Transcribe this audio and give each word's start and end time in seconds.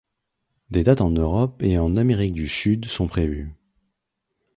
Des 0.71 0.81
dates 0.81 1.01
en 1.01 1.11
Europe 1.11 1.61
et 1.61 1.77
en 1.77 1.95
Amérique 1.95 2.33
du 2.33 2.47
Sud 2.47 2.85
sont 2.87 3.05
prévues. 3.05 3.53